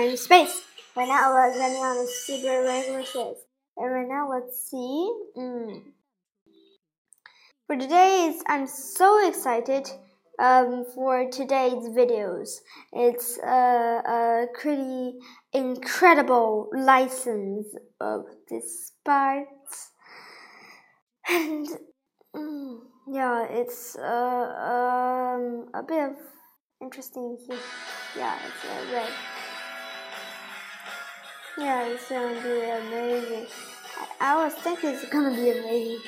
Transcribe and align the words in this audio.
I'm 0.00 0.16
Space. 0.16 0.62
Right 0.96 1.08
now 1.08 1.30
we're 1.30 1.58
running 1.58 1.76
on 1.76 1.98
a 1.98 2.06
super 2.06 2.62
regular. 2.62 3.34
And 3.76 3.92
right 3.92 4.08
now 4.08 4.30
let's 4.30 4.70
see. 4.70 5.12
Mm. 5.36 5.82
For 7.66 7.76
today's, 7.76 8.42
I'm 8.46 8.66
so 8.66 9.28
excited 9.28 9.90
um, 10.38 10.86
for 10.94 11.28
today's 11.30 11.86
videos. 11.90 12.60
It's 12.94 13.38
a, 13.44 14.00
a 14.08 14.46
pretty 14.58 15.18
incredible 15.52 16.70
license 16.72 17.66
of 18.00 18.24
this 18.48 18.92
part. 19.04 19.48
And 21.28 21.68
mm, 22.34 22.78
yeah, 23.06 23.46
it's 23.50 23.96
uh, 23.96 24.02
um, 24.02 25.66
a 25.74 25.82
bit 25.86 26.04
of 26.04 26.16
interesting. 26.80 27.36
Yeah, 28.16 28.38
it's 28.46 28.64
uh, 28.64 28.94
red. 28.94 29.10
Yeah, 31.60 31.88
it's 31.88 32.08
gonna 32.08 32.40
be 32.42 32.70
amazing. 32.70 33.46
I, 34.18 34.32
I 34.32 34.44
was 34.44 34.54
thinking 34.54 34.90
it's 34.94 35.04
gonna 35.10 35.36
be 35.36 35.50
amazing. 35.50 36.00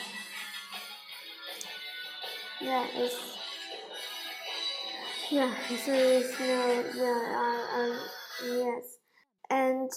Yeah, 2.58 2.86
it's 2.94 3.38
yeah, 5.30 5.54
it's 5.68 5.88
it's 5.88 6.40
no 6.40 6.84
yeah 6.96 7.36
uh, 7.36 7.80
um 7.80 7.98
yes, 8.46 8.96
and 9.50 9.90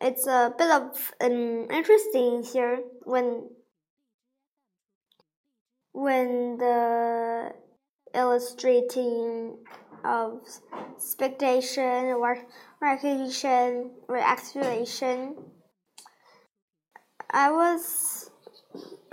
it's 0.00 0.26
a 0.26 0.52
bit 0.58 0.70
of 0.72 1.12
um, 1.20 1.68
interesting 1.70 2.42
here 2.42 2.80
when 3.04 3.48
when 5.92 6.56
the 6.58 7.52
illustrating 8.12 9.56
of 10.04 10.40
expectation 10.96 12.14
or 12.14 12.38
recognition 12.80 13.90
or 14.08 14.18
activation. 14.18 15.36
I 17.30 17.50
was 17.50 18.30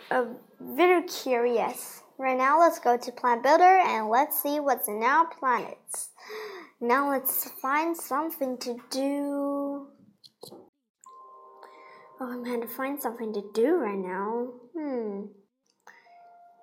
uh, 0.10 0.26
very 0.60 1.04
curious. 1.04 2.02
Right 2.18 2.38
now, 2.38 2.60
let's 2.60 2.80
go 2.80 2.98
to 2.98 3.12
Planet 3.12 3.44
Builder 3.44 3.80
and 3.86 4.10
let's 4.10 4.42
see 4.42 4.60
what's 4.60 4.88
in 4.88 5.04
our 5.04 5.28
planets. 5.28 6.10
Now, 6.82 7.12
let's 7.12 7.50
find 7.62 7.96
something 7.96 8.58
to 8.60 8.78
do. 8.90 9.88
Oh, 12.20 12.32
I'm 12.32 12.44
going 12.44 12.62
to 12.62 12.68
find 12.68 13.00
something 13.00 13.32
to 13.34 13.44
do 13.54 13.76
right 13.76 13.98
now. 13.98 14.48
Hmm. 14.76 15.26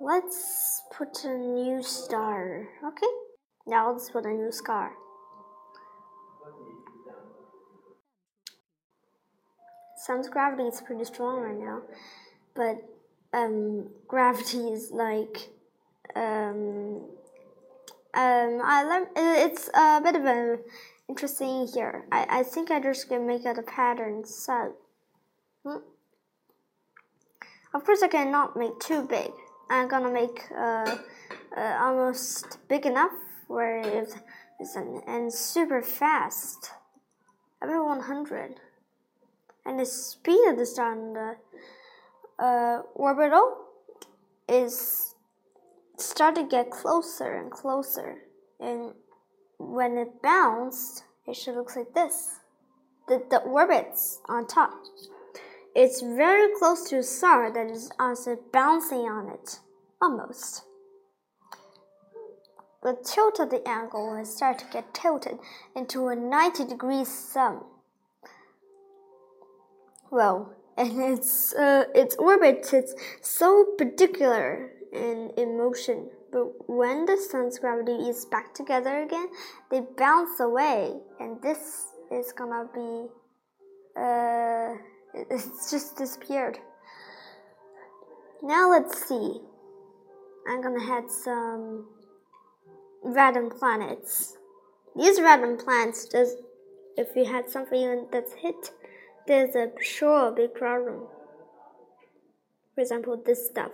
Let's 0.00 0.83
put 0.92 1.25
a 1.25 1.39
new 1.39 1.83
star. 1.84 2.67
Okay. 2.84 3.06
Now 3.67 3.91
let's 3.91 4.11
put 4.11 4.27
a 4.27 4.31
new 4.31 4.53
scar. 4.53 4.93
Sun's 9.97 10.29
gravity 10.29 10.65
is 10.65 10.83
pretty 10.83 11.05
strong 11.05 11.41
right 11.41 11.59
now, 11.59 11.81
but 12.55 12.77
um, 13.33 13.89
gravity 14.07 14.69
is 14.69 14.91
like 14.92 15.48
um, 16.14 17.08
um, 18.13 18.61
I 18.63 18.85
learned 18.85 19.08
it's 19.17 19.70
a 19.74 20.01
bit 20.03 20.14
of 20.14 20.24
an 20.24 20.58
interesting 21.08 21.67
here. 21.67 22.05
I, 22.13 22.27
I 22.41 22.42
think 22.42 22.70
I 22.70 22.80
just 22.80 23.08
can 23.08 23.27
make 23.27 23.45
it 23.45 23.58
a 23.58 23.63
pattern. 23.63 24.24
So, 24.24 24.74
hmm. 25.64 25.79
of 27.73 27.85
course, 27.85 28.03
I 28.03 28.08
cannot 28.08 28.57
make 28.57 28.79
too 28.79 29.03
big. 29.03 29.30
I'm 29.70 29.89
gonna 29.89 30.13
make 30.13 30.45
uh, 30.57 30.97
uh, 31.57 31.79
almost 31.80 32.58
big 32.69 32.85
enough 32.85 33.13
where 33.48 33.80
it's, 33.80 34.77
an, 34.77 35.02
and 35.06 35.32
super 35.32 35.82
fast, 35.82 36.70
about 37.62 37.86
100. 37.86 38.60
And 39.66 39.80
the 39.80 39.86
speed 39.86 40.48
of 40.48 40.58
the 40.58 40.66
star 40.66 40.92
in 40.92 41.14
the 41.14 41.36
uh, 42.38 42.82
orbital 42.94 43.58
is 44.48 45.14
start 45.96 46.34
to 46.34 46.44
get 46.44 46.70
closer 46.70 47.32
and 47.32 47.50
closer. 47.50 48.18
And 48.60 48.92
when 49.58 49.96
it 49.96 50.22
bounced, 50.22 51.05
it 51.26 51.36
should 51.36 51.55
look 51.55 51.74
like 51.74 51.94
this. 51.94 52.40
The, 53.08 53.22
the 53.30 53.38
orbit's 53.38 54.20
on 54.28 54.46
top. 54.46 54.72
It's 55.74 56.00
very 56.00 56.52
close 56.58 56.88
to 56.90 56.98
a 56.98 57.02
star 57.02 57.52
that 57.52 57.70
is 57.70 57.90
also 57.98 58.38
bouncing 58.52 59.00
on 59.00 59.28
it, 59.28 59.58
almost 60.00 60.62
the 62.84 62.96
tilt 63.02 63.40
of 63.40 63.50
the 63.50 63.67
angle 63.67 64.14
will 64.14 64.24
start 64.24 64.58
to 64.58 64.67
get 64.70 64.92
tilted 64.92 65.39
into 65.74 66.08
a 66.08 66.14
90 66.14 66.67
degrees 66.67 67.08
sun. 67.08 67.62
Well, 70.11 70.52
and 70.77 71.00
its 71.00 71.55
uh, 71.55 71.84
its 71.94 72.14
orbit 72.17 72.73
is 72.73 72.94
so 73.23 73.64
particular 73.78 74.70
in, 74.92 75.30
in 75.36 75.56
motion. 75.56 76.11
But 76.30 76.68
when 76.68 77.06
the 77.06 77.17
sun's 77.17 77.58
gravity 77.58 78.08
is 78.08 78.24
back 78.27 78.55
together 78.55 79.02
again, 79.02 79.28
they 79.70 79.83
bounce 79.96 80.40
away, 80.40 80.94
and 81.20 81.40
this 81.40 81.92
is 82.11 82.33
gonna 82.33 82.68
be 82.74 83.06
uh, 83.96 84.74
it's 85.14 85.70
just 85.70 85.96
disappeared. 85.96 86.58
Now 88.42 88.70
let's 88.70 89.08
see. 89.08 89.40
I'm 90.46 90.61
gonna 90.61 90.84
add 90.84 91.11
some 91.11 91.86
random 93.05 93.51
planets. 93.51 94.37
These 94.97 95.20
random 95.20 95.57
planets, 95.57 96.07
just 96.07 96.39
if 96.97 97.15
you 97.15 97.25
had 97.25 97.51
something 97.51 98.07
that's 98.11 98.33
hit, 98.35 98.70
there's 99.27 99.55
a 99.55 99.70
sure 99.81 100.33
big 100.33 100.55
problem. 100.55 101.07
For 102.75 102.81
example, 102.81 103.23
this 103.25 103.47
stuff. 103.47 103.73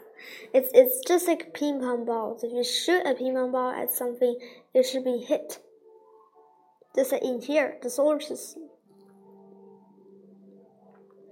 It's 0.52 0.70
it's 0.74 1.00
just 1.06 1.26
like 1.26 1.54
ping 1.54 1.80
pong 1.80 2.04
balls. 2.04 2.44
If 2.44 2.52
you 2.52 2.64
shoot 2.64 3.06
a 3.06 3.14
ping 3.14 3.34
pong 3.34 3.52
ball 3.52 3.70
at 3.70 3.92
something, 3.92 4.38
it 4.74 4.82
should 4.82 5.04
be 5.04 5.18
hit. 5.18 5.58
Just 6.94 7.12
like 7.12 7.22
in 7.22 7.40
here, 7.40 7.78
the 7.82 7.88
solar 7.88 8.20
system. 8.20 8.68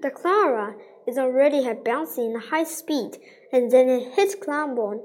The 0.01 0.11
Clara 0.11 0.77
is 1.07 1.19
already 1.19 1.67
bouncing 1.85 2.37
at 2.37 2.45
high 2.45 2.65
speed, 2.65 3.19
and 3.53 3.71
then 3.71 3.89
it 3.89 4.15
hits 4.15 4.37
Clamborn 4.37 5.01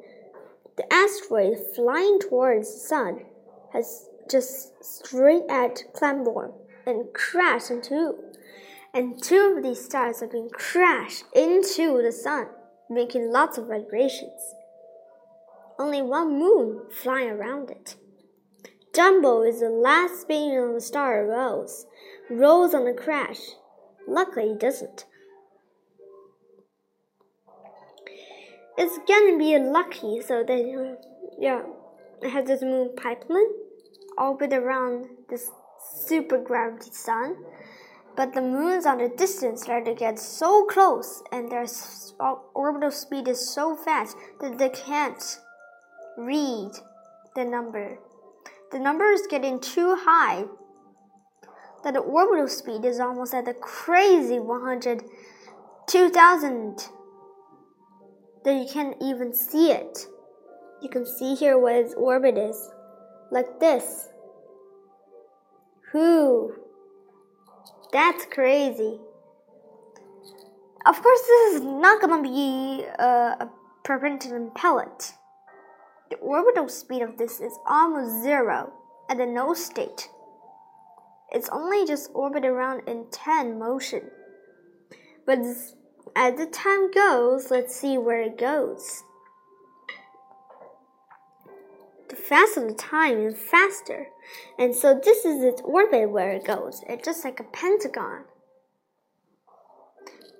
the 0.77 0.91
asteroid 0.91 1.57
flying 1.75 2.19
towards 2.19 2.73
the 2.73 2.79
sun 2.79 3.25
has 3.73 4.09
just 4.29 4.83
straight 4.83 5.43
at 5.49 5.83
Clamborn 5.93 6.53
and 6.85 7.13
crashed 7.13 7.71
into, 7.71 8.15
and 8.93 9.21
two 9.21 9.55
of 9.57 9.63
these 9.63 9.83
stars 9.83 10.19
have 10.19 10.31
been 10.31 10.49
crashed 10.51 11.25
into 11.35 12.01
the 12.01 12.11
sun, 12.11 12.47
making 12.89 13.31
lots 13.31 13.57
of 13.57 13.67
vibrations. 13.67 14.55
Only 15.79 16.01
one 16.01 16.39
moon 16.39 16.81
flying 16.91 17.29
around 17.29 17.71
it. 17.71 17.95
Jumbo 18.93 19.41
is 19.41 19.59
the 19.59 19.69
last 19.69 20.21
spin 20.21 20.57
on 20.57 20.75
the 20.75 20.81
star 20.81 21.25
Rose. 21.25 21.87
rolls 22.29 22.75
on 22.75 22.85
the 22.85 22.93
crash. 22.93 23.39
Luckily, 24.07 24.51
it 24.51 24.59
doesn't. 24.59 25.05
It's 28.77 28.97
gonna 29.07 29.37
be 29.37 29.57
lucky 29.57 30.21
so 30.21 30.43
that 30.43 30.97
yeah 31.39 31.63
has 32.23 32.47
this 32.47 32.61
moon 32.61 32.91
pipeline 32.95 33.51
orbit 34.17 34.53
around 34.53 35.07
this 35.29 35.51
super 35.95 36.37
gravity 36.37 36.91
sun. 36.91 37.35
But 38.15 38.33
the 38.33 38.41
moons 38.41 38.85
on 38.85 38.99
the 38.99 39.09
distance 39.09 39.63
start 39.63 39.85
to 39.85 39.95
get 39.95 40.19
so 40.19 40.65
close 40.65 41.23
and 41.31 41.51
their 41.51 41.65
orbital 42.53 42.91
speed 42.91 43.27
is 43.27 43.49
so 43.49 43.75
fast 43.75 44.15
that 44.39 44.59
they 44.59 44.69
can't 44.69 45.39
read 46.17 46.71
the 47.35 47.43
number. 47.43 47.97
The 48.71 48.79
number 48.79 49.05
is 49.05 49.25
getting 49.27 49.59
too 49.59 49.95
high. 49.99 50.45
That 51.83 51.95
the 51.95 52.01
orbital 52.01 52.47
speed 52.47 52.85
is 52.85 52.99
almost 52.99 53.33
at 53.33 53.45
the 53.45 53.53
crazy 53.53 54.39
100 54.39 55.03
2000 55.87 56.89
that 58.43 58.53
you 58.53 58.67
can't 58.71 58.97
even 59.01 59.33
see 59.33 59.71
it. 59.71 60.07
You 60.81 60.89
can 60.89 61.05
see 61.05 61.35
here 61.35 61.57
what 61.57 61.75
its 61.75 61.93
orbit 61.93 62.37
is, 62.37 62.69
like 63.31 63.59
this. 63.59 64.09
Whoo! 65.93 66.55
That's 67.91 68.25
crazy. 68.25 68.99
Of 70.85 71.01
course, 71.01 71.21
this 71.21 71.55
is 71.55 71.61
not 71.61 72.01
gonna 72.01 72.21
be 72.21 72.83
a, 72.99 73.05
a 73.39 73.51
perpendicular 73.83 74.49
pellet. 74.55 75.13
The 76.09 76.17
orbital 76.17 76.67
speed 76.67 77.01
of 77.01 77.17
this 77.17 77.39
is 77.39 77.53
almost 77.67 78.21
zero 78.23 78.73
at 79.09 79.17
the 79.17 79.25
null 79.25 79.55
state. 79.55 80.09
It's 81.31 81.49
only 81.49 81.85
just 81.85 82.11
orbit 82.13 82.45
around 82.45 82.87
in 82.87 83.05
10 83.11 83.57
motion. 83.57 84.11
But 85.25 85.39
as 86.15 86.37
the 86.37 86.45
time 86.45 86.91
goes, 86.91 87.49
let's 87.49 87.75
see 87.75 87.97
where 87.97 88.21
it 88.21 88.37
goes. 88.37 89.03
The 92.09 92.15
faster 92.15 92.67
the 92.67 92.75
time 92.75 93.17
and 93.17 93.37
faster. 93.37 94.07
And 94.59 94.75
so 94.75 94.99
this 95.03 95.25
is 95.25 95.43
its 95.43 95.61
orbit 95.63 96.11
where 96.11 96.31
it 96.31 96.45
goes. 96.45 96.83
It's 96.87 97.05
just 97.05 97.25
like 97.25 97.39
a 97.39 97.43
pentagon. 97.43 98.25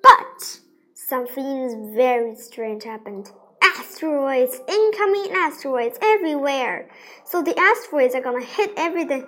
But 0.02 0.60
something 0.94 1.94
very 1.96 2.36
strange 2.36 2.84
happened. 2.84 3.32
Asteroids, 3.62 4.60
incoming 4.68 5.32
asteroids 5.32 5.98
everywhere. 6.02 6.90
So 7.26 7.42
the 7.42 7.58
asteroids 7.58 8.14
are 8.14 8.22
gonna 8.22 8.44
hit 8.44 8.74
everything 8.78 9.26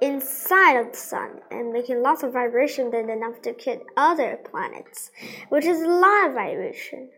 inside 0.00 0.76
of 0.76 0.92
the 0.92 0.98
sun 0.98 1.40
and 1.50 1.72
making 1.72 2.02
lots 2.02 2.22
of 2.22 2.32
vibration 2.32 2.90
then 2.90 3.08
enough 3.10 3.40
to 3.42 3.54
hit 3.58 3.82
other 3.96 4.38
planets, 4.50 5.10
which 5.48 5.64
is 5.64 5.80
a 5.80 5.88
lot 5.88 6.28
of 6.28 6.34
vibration. 6.34 7.10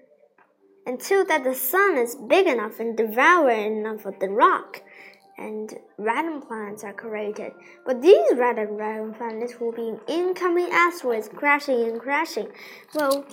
Until 0.84 1.24
that 1.26 1.44
the 1.44 1.54
sun 1.54 1.96
is 1.96 2.16
big 2.16 2.46
enough 2.46 2.80
and 2.80 2.96
devouring 2.96 3.78
enough 3.78 4.04
of 4.04 4.18
the 4.18 4.28
rock 4.28 4.82
and 5.38 5.74
random 5.96 6.42
planets 6.42 6.84
are 6.84 6.92
created. 6.92 7.52
But 7.86 8.02
these 8.02 8.26
random 8.34 8.74
random 8.74 9.14
planets 9.14 9.58
will 9.58 9.72
be 9.72 9.94
incoming 10.08 10.68
asteroids 10.72 11.28
crashing 11.28 11.82
and 11.82 12.00
crashing. 12.00 12.48
Well, 12.94 13.24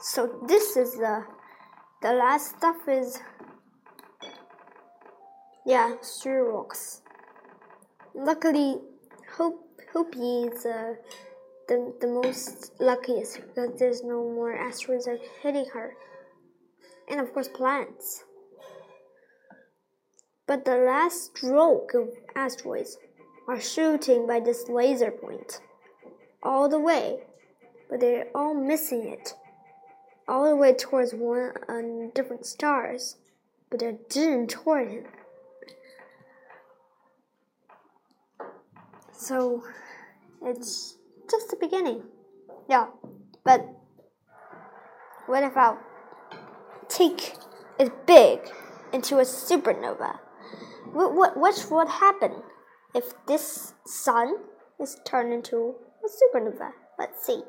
so 0.00 0.40
this 0.46 0.76
is 0.76 0.94
the 0.94 1.24
the 2.02 2.12
last 2.12 2.56
stuff 2.56 2.88
is 2.88 3.20
yeah, 5.66 5.96
rocks. 6.26 7.02
Luckily, 8.14 8.76
Hope 9.36 9.80
Hopi 9.92 10.44
is 10.44 10.64
uh, 10.64 10.94
the 11.68 11.92
the 12.00 12.06
most 12.06 12.72
luckiest 12.78 13.40
because 13.40 13.78
there's 13.78 14.04
no 14.04 14.22
more 14.22 14.54
asteroids 14.54 15.08
are 15.08 15.18
hitting 15.42 15.66
her, 15.72 15.96
and 17.08 17.18
of 17.20 17.32
course 17.32 17.48
plants. 17.48 18.24
But 20.46 20.64
the 20.64 20.76
last 20.76 21.36
stroke 21.36 21.94
of 21.94 22.10
asteroids 22.36 22.98
are 23.48 23.60
shooting 23.60 24.26
by 24.26 24.38
this 24.38 24.68
laser 24.68 25.10
point 25.10 25.60
all 26.42 26.68
the 26.68 26.78
way, 26.78 27.24
but 27.90 27.98
they're 27.98 28.28
all 28.34 28.54
missing 28.54 29.08
it 29.08 29.34
all 30.28 30.48
the 30.48 30.56
way 30.56 30.74
towards 30.74 31.12
one 31.14 31.52
uh, 31.68 32.10
different 32.14 32.46
stars, 32.46 33.16
but 33.70 33.80
they 33.80 33.96
didn't 34.08 34.50
toward 34.50 34.90
him. 34.90 35.04
So 39.12 39.62
it's 40.42 40.96
just 41.30 41.50
the 41.50 41.56
beginning. 41.56 42.02
Yeah, 42.68 42.86
but 43.44 43.66
what 45.26 45.42
if 45.42 45.56
I 45.56 45.76
take 46.88 47.34
it 47.78 48.06
big 48.06 48.40
into 48.92 49.18
a 49.18 49.22
supernova? 49.22 50.18
What, 50.92 51.14
what, 51.14 51.36
what 51.36 51.66
would 51.70 51.88
happen 51.88 52.42
if 52.94 53.12
this 53.26 53.74
sun 53.84 54.36
is 54.80 54.98
turned 55.04 55.32
into 55.32 55.74
a 56.04 56.08
supernova? 56.08 56.70
Let's 56.98 57.26
see. 57.26 57.42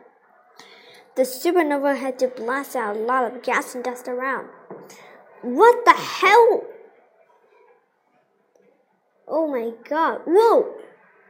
The 1.18 1.24
supernova 1.24 1.98
had 1.98 2.20
to 2.20 2.28
blast 2.28 2.76
out 2.76 2.96
a 2.96 3.00
lot 3.00 3.24
of 3.24 3.42
gas 3.42 3.74
and 3.74 3.84
dust 3.84 4.08
around. 4.08 4.50
What 5.42 5.84
the 5.84 5.94
hell? 5.94 6.62
Oh 9.28 9.48
my 9.48 9.72
god. 9.90 10.22
Whoa! 10.28 10.76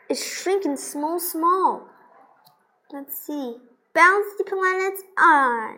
It's 0.09 0.21
shrinking 0.21 0.75
small, 0.75 1.21
small. 1.21 1.87
Let's 2.91 3.17
see. 3.17 3.55
Bounce 3.95 4.27
the 4.37 4.43
planets 4.43 5.03
on. 5.17 5.77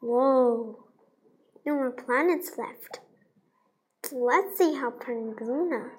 Whoa. 0.00 0.84
No 1.66 1.74
more 1.74 1.90
planets 1.90 2.52
left. 2.56 3.00
Let's 4.12 4.56
see 4.56 4.76
how 4.76 4.92
planet 4.92 5.42
Luna. 5.42 5.90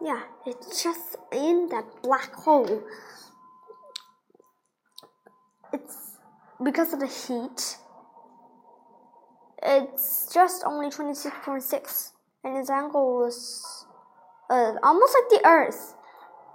Yeah, 0.00 0.22
it's 0.46 0.82
just 0.82 1.16
in 1.30 1.68
that 1.70 2.02
black 2.02 2.32
hole 2.32 2.84
it's 5.72 6.16
because 6.62 6.92
of 6.92 7.00
the 7.00 7.06
heat. 7.06 7.78
It's 9.62 10.32
just 10.32 10.64
only 10.64 10.88
26.6 10.88 12.10
and 12.44 12.56
its 12.56 12.70
angle 12.70 13.18
was 13.18 13.86
uh, 14.50 14.74
almost 14.82 15.14
like 15.14 15.42
the 15.42 15.46
Earth. 15.46 15.94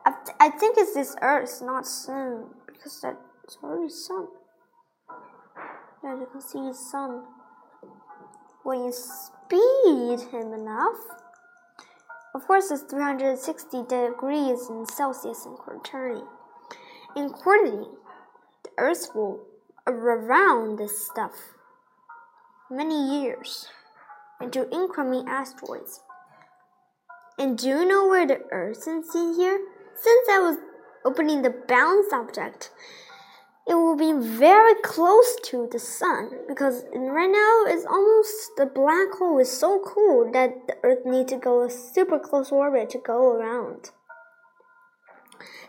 I, 0.05 0.13
I 0.39 0.49
think 0.49 0.77
it's 0.77 0.93
this 0.93 1.15
Earth, 1.21 1.61
not 1.61 1.85
Sun, 1.85 2.45
because 2.65 3.01
that's 3.01 3.57
already 3.61 3.89
Sun. 3.89 4.27
Yeah, 6.03 6.19
you 6.19 6.27
can 6.31 6.41
see 6.41 6.73
Sun. 6.73 7.23
When 8.63 8.85
you 8.85 8.93
speed 8.93 10.31
him 10.31 10.53
enough, 10.53 10.97
of 12.35 12.47
course, 12.47 12.71
it's 12.71 12.83
360 12.83 13.83
degrees 13.83 14.69
in 14.69 14.85
Celsius 14.87 15.45
in 15.45 15.55
quaternion. 15.55 16.25
In 17.15 17.29
quaternion, 17.29 17.95
Earth 18.77 19.09
will 19.13 19.41
around 19.87 20.77
this 20.77 21.05
stuff 21.05 21.33
many 22.69 23.21
years 23.21 23.67
into 24.41 24.69
incoming 24.71 25.27
asteroids. 25.27 26.01
And 27.37 27.57
do 27.57 27.67
you 27.67 27.85
know 27.85 28.07
where 28.07 28.27
the 28.27 28.41
Earth 28.51 28.87
is 28.87 29.15
in 29.15 29.35
here? 29.35 29.59
Since 29.95 30.29
I 30.29 30.39
was 30.39 30.57
opening 31.05 31.41
the 31.41 31.53
bounce 31.67 32.13
object, 32.13 32.71
it 33.67 33.75
will 33.75 33.95
be 33.95 34.13
very 34.13 34.75
close 34.83 35.37
to 35.43 35.69
the 35.71 35.79
sun 35.79 36.31
because 36.47 36.83
right 36.93 37.31
now 37.31 37.63
it's 37.65 37.85
almost 37.85 38.51
the 38.57 38.65
black 38.65 39.11
hole 39.17 39.39
is 39.39 39.51
so 39.51 39.81
cool 39.85 40.29
that 40.33 40.67
the 40.67 40.75
Earth 40.83 41.05
needs 41.05 41.31
to 41.31 41.37
go 41.37 41.63
a 41.63 41.69
super 41.69 42.19
close 42.19 42.51
orbit 42.51 42.89
to 42.91 42.97
go 42.97 43.31
around. 43.31 43.91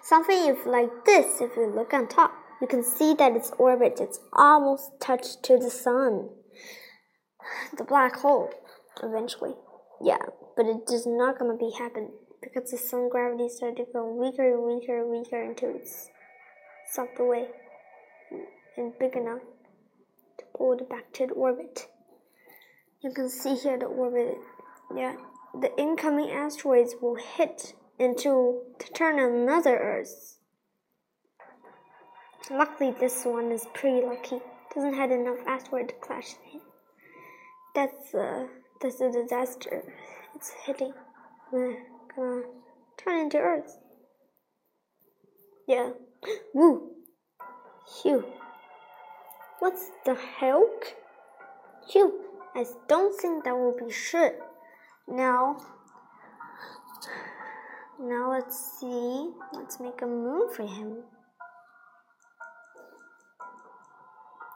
Something 0.02 0.48
if 0.48 0.66
like 0.66 0.90
this 1.06 1.40
if 1.40 1.56
you 1.56 1.72
look 1.74 1.94
on 1.94 2.08
top 2.08 2.33
you 2.64 2.68
can 2.68 2.82
see 2.82 3.12
that 3.12 3.36
its 3.36 3.52
orbit 3.58 4.00
is 4.00 4.20
almost 4.32 4.98
touched 4.98 5.42
to 5.42 5.58
the 5.58 5.68
sun. 5.68 6.30
The 7.76 7.84
black 7.84 8.16
hole, 8.16 8.48
eventually. 9.02 9.52
Yeah, 10.00 10.24
but 10.56 10.64
it 10.64 10.90
is 10.90 11.06
not 11.06 11.38
gonna 11.38 11.58
be 11.58 11.72
happen 11.78 12.08
because 12.42 12.70
the 12.70 12.78
sun 12.78 13.10
gravity 13.10 13.50
started 13.50 13.76
to 13.84 13.92
go 13.92 14.10
weaker 14.10 14.50
and 14.50 14.62
weaker 14.64 15.02
and 15.02 15.10
weaker 15.10 15.42
until 15.42 15.76
it's 15.76 16.08
sucked 16.90 17.20
away 17.20 17.48
and 18.78 18.98
big 18.98 19.14
enough 19.14 19.42
to 20.38 20.44
pull 20.56 20.72
it 20.72 20.88
back 20.88 21.12
to 21.12 21.26
the 21.26 21.34
orbit. 21.34 21.86
You 23.02 23.12
can 23.12 23.28
see 23.28 23.56
here 23.56 23.78
the 23.78 23.84
orbit. 23.84 24.38
Yeah, 24.96 25.16
the 25.60 25.70
incoming 25.76 26.30
asteroids 26.30 26.94
will 27.02 27.16
hit 27.16 27.74
into 27.98 28.62
to 28.78 28.92
turn 28.94 29.18
another 29.18 29.76
Earth. 29.76 30.38
Luckily, 32.50 32.94
this 33.00 33.24
one 33.24 33.50
is 33.52 33.66
pretty 33.72 34.04
lucky. 34.04 34.38
Doesn't 34.74 34.94
have 34.94 35.10
enough 35.10 35.38
asteroid 35.46 35.88
to 35.88 35.94
clash 35.94 36.34
in. 36.52 36.60
That's 37.74 38.14
uh, 38.14 38.46
that's 38.82 39.00
a 39.00 39.10
disaster. 39.10 39.82
It's 40.34 40.52
hitting. 40.66 40.92
We're 41.50 41.78
gonna 42.14 42.42
turn 42.98 43.20
into 43.20 43.38
Earth. 43.38 43.78
Yeah. 45.66 45.90
Woo. 46.54 46.90
Phew. 48.02 48.24
What's 49.60 49.90
the 50.04 50.14
hell? 50.14 50.68
Phew. 51.90 52.20
I 52.54 52.66
don't 52.88 53.18
think 53.18 53.44
that 53.44 53.56
will 53.56 53.74
be 53.76 53.90
shit. 53.90 54.38
Now. 55.08 55.56
Now 57.98 58.32
let's 58.32 58.78
see. 58.78 59.30
Let's 59.52 59.80
make 59.80 60.02
a 60.02 60.06
moon 60.06 60.52
for 60.54 60.66
him. 60.66 61.04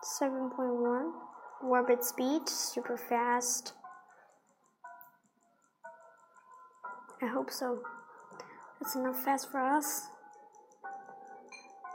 7.1 0.08 1.10
orbit 1.62 2.02
speed, 2.02 2.48
super 2.48 2.96
fast. 2.96 3.74
I 7.20 7.26
hope 7.26 7.50
so. 7.50 7.80
That's 8.80 8.94
enough 8.94 9.22
fast 9.22 9.50
for 9.50 9.60
us. 9.60 10.08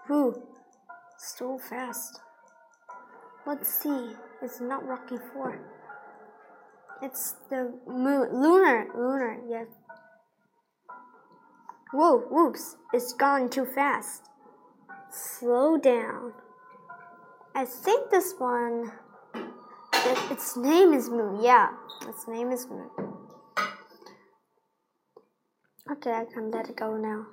Whew, 0.07 0.43
still 1.17 1.57
fast. 1.57 2.19
Let's 3.47 3.69
see. 3.69 4.11
It's 4.41 4.61
not 4.61 4.85
Rocky 4.85 5.17
4. 5.33 5.59
It's 7.01 7.35
the 7.49 7.73
moon, 7.87 8.29
lunar, 8.31 8.87
lunar, 8.95 9.39
yes. 9.49 9.67
Whoa, 11.91 12.19
whoops, 12.29 12.77
it's 12.93 13.13
gone 13.13 13.49
too 13.49 13.65
fast. 13.65 14.29
Slow 15.09 15.77
down. 15.77 16.33
I 17.55 17.65
think 17.65 18.09
this 18.09 18.33
one, 18.39 18.91
it, 19.35 20.31
its 20.31 20.57
name 20.57 20.93
is 20.93 21.09
Moon. 21.09 21.39
Yeah, 21.41 21.69
its 22.07 22.27
name 22.27 22.51
is 22.51 22.67
Moon. 22.67 22.89
Okay, 25.91 26.11
I 26.11 26.25
can 26.25 26.49
let 26.49 26.69
it 26.69 26.77
go 26.77 26.97
now. 26.97 27.27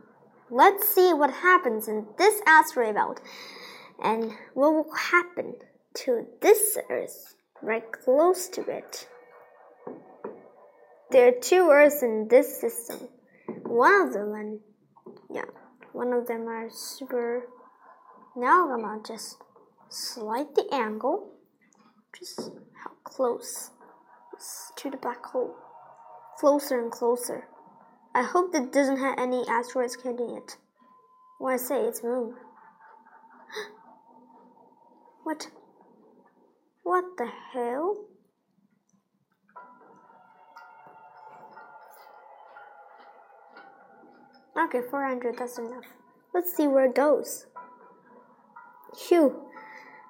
Let's 0.50 0.88
see 0.94 1.14
what 1.14 1.30
happens 1.30 1.88
in 1.88 2.06
this 2.18 2.42
asteroid 2.46 2.96
belt. 2.96 3.20
And 4.02 4.32
what 4.54 4.72
will 4.72 4.94
happen 4.94 5.54
to 6.04 6.26
this 6.42 6.76
Earth 6.90 7.34
right 7.62 7.84
close 7.90 8.48
to 8.48 8.62
it? 8.62 9.08
There 11.10 11.28
are 11.28 11.40
two 11.40 11.70
Earths 11.70 12.02
in 12.02 12.28
this 12.28 12.60
system. 12.60 13.08
One 13.64 14.02
of 14.02 14.12
them, 14.12 14.34
and 14.34 14.60
yeah, 15.32 15.44
one 15.92 16.12
of 16.12 16.26
them 16.26 16.46
are 16.46 16.68
super. 16.70 17.44
Now 18.36 18.70
I'm 18.70 18.82
gonna 18.82 19.02
just 19.06 19.38
slide 19.90 20.54
the 20.54 20.66
angle, 20.72 21.32
just 22.16 22.50
how 22.82 22.92
close 23.04 23.70
to 24.76 24.90
the 24.90 24.96
black 24.96 25.24
hole, 25.26 25.54
closer 26.38 26.80
and 26.80 26.90
closer. 26.90 27.44
I 28.14 28.22
hope 28.22 28.52
that 28.52 28.72
doesn't 28.72 28.98
have 28.98 29.18
any 29.18 29.44
asteroids 29.48 29.98
hitting 30.02 30.30
it. 30.30 30.56
When 31.38 31.54
I 31.54 31.56
say 31.56 31.82
it's 31.82 32.02
moon. 32.02 32.34
what? 35.24 35.48
What 36.82 37.04
the 37.18 37.28
hell? 37.52 38.06
Okay, 44.58 44.80
400, 44.90 45.38
that's 45.38 45.58
enough. 45.58 45.84
Let's 46.34 46.54
see 46.54 46.66
where 46.66 46.84
it 46.84 46.94
goes. 46.94 47.46
Phew, 48.96 49.49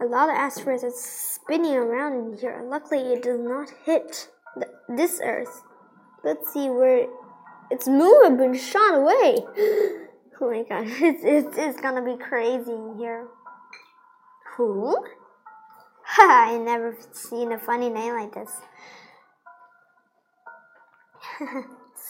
a 0.01 0.05
lot 0.07 0.29
of 0.31 0.35
asteroids 0.35 0.83
are 0.83 0.93
spinning 0.95 1.75
around 1.75 2.33
in 2.33 2.39
here. 2.39 2.63
Luckily, 2.65 3.01
it 3.13 3.23
does 3.23 3.41
not 3.41 3.69
hit 3.85 4.29
this 4.89 5.21
Earth. 5.23 5.63
Let's 6.25 6.53
see 6.53 6.69
where 6.69 7.07
its 7.71 7.87
moon 7.87 8.25
has 8.25 8.39
been 8.39 8.57
shot 8.57 8.95
away. 8.95 9.39
oh 10.41 10.51
my 10.51 10.63
god, 10.63 10.85
it's, 10.89 11.23
it's, 11.25 11.59
it's 11.59 11.81
gonna 11.81 12.03
be 12.03 12.17
crazy 12.23 12.73
in 12.73 12.97
here. 12.99 13.29
Who? 14.57 14.97
Ha! 16.03 16.47
I 16.51 16.59
never 16.59 16.97
seen 17.13 17.53
a 17.53 17.59
funny 17.59 17.91
name 17.91 18.15
like 18.15 18.35
this. 18.35 18.51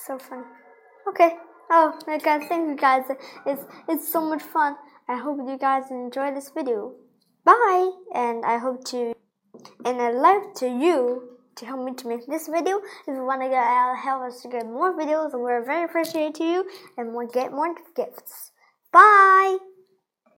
so 0.06 0.18
funny. 0.18 0.44
Okay. 1.08 1.36
Oh 1.72 1.96
my 2.06 2.18
god, 2.18 2.42
thank 2.48 2.68
you 2.68 2.76
guys. 2.76 3.04
It's 3.46 3.64
it's 3.88 4.12
so 4.12 4.20
much 4.20 4.42
fun. 4.42 4.76
I 5.08 5.16
hope 5.16 5.38
you 5.38 5.56
guys 5.56 5.84
enjoy 5.90 6.32
this 6.34 6.50
video. 6.50 6.94
Bye! 7.50 7.90
And 8.14 8.44
I 8.44 8.58
hope 8.58 8.84
to 8.92 9.12
and 9.84 10.00
I 10.00 10.12
love 10.12 10.54
to 10.58 10.66
you 10.66 11.38
to 11.56 11.66
help 11.66 11.84
me 11.84 11.94
to 11.94 12.06
make 12.06 12.24
this 12.28 12.46
video. 12.46 12.76
If 12.78 13.08
you 13.08 13.24
want 13.24 13.42
to 13.42 13.48
get 13.48 13.64
help 13.96 14.22
us 14.22 14.40
to 14.42 14.48
get 14.48 14.66
more 14.66 14.96
videos, 14.96 15.32
and 15.32 15.42
we're 15.42 15.64
very 15.64 15.84
appreciative 15.84 16.34
to 16.34 16.44
you 16.44 16.70
and 16.96 17.12
we'll 17.12 17.26
get 17.26 17.50
more 17.50 17.74
gifts. 17.96 18.52
Bye! 18.92 19.69